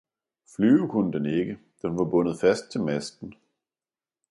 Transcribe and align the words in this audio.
flyve 0.55 0.87
kunne 0.87 1.11
den 1.13 1.25
ikke, 1.25 1.57
den 1.81 1.97
var 1.97 2.03
bundet 2.03 2.39
fast 2.39 2.71
til 2.71 2.81
masten. 2.81 3.33